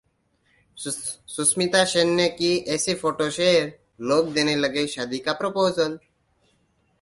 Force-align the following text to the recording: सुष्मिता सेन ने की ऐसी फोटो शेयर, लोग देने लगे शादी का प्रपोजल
सुष्मिता 0.77 1.83
सेन 1.85 2.09
ने 2.09 2.27
की 2.29 2.57
ऐसी 2.67 2.93
फोटो 2.93 3.29
शेयर, 3.29 3.71
लोग 4.01 4.33
देने 4.33 4.55
लगे 4.55 4.87
शादी 4.87 5.19
का 5.19 5.33
प्रपोजल 5.33 5.97